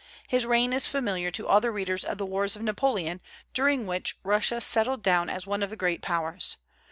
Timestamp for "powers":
6.01-6.57